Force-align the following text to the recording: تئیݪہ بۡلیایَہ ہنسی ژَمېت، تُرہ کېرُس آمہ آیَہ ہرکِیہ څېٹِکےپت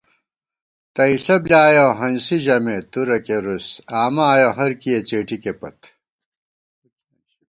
تئیݪہ 0.95 1.35
بۡلیایَہ 1.43 1.87
ہنسی 1.99 2.37
ژَمېت، 2.45 2.85
تُرہ 2.91 3.17
کېرُس 3.25 3.67
آمہ 4.01 4.23
آیَہ 4.33 4.49
ہرکِیہ 4.57 4.99
څېٹِکےپت 5.07 5.79